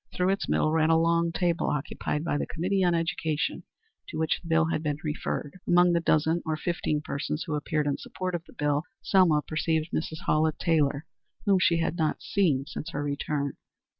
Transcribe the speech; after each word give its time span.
Through 0.11 0.29
its 0.29 0.49
middle 0.49 0.71
ran 0.71 0.89
a 0.89 0.97
long 0.99 1.31
table 1.31 1.67
occupied 1.67 2.23
by 2.23 2.39
the 2.39 2.47
Committee 2.47 2.83
on 2.83 2.95
Education 2.95 3.61
to 4.07 4.17
which 4.17 4.39
the 4.41 4.47
bill 4.47 4.65
had 4.71 4.81
been 4.81 4.97
referred. 5.03 5.59
Among 5.67 5.93
the 5.93 5.99
dozen 5.99 6.41
or 6.43 6.57
fifteen 6.57 7.01
persons 7.01 7.43
who 7.45 7.53
appeared 7.53 7.85
in 7.85 7.97
support 7.99 8.33
of 8.33 8.43
the 8.45 8.53
bill 8.53 8.81
Selma 9.03 9.43
perceived 9.43 9.89
Mrs. 9.93 10.25
Hallett 10.25 10.57
Taylor, 10.57 11.05
whom 11.45 11.59
she 11.59 11.77
had 11.77 11.97
not 11.97 12.23
seen 12.23 12.65
since 12.65 12.89
her 12.89 13.03
return. 13.03 13.57